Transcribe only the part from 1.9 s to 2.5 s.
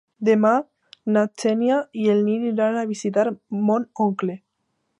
i en Nil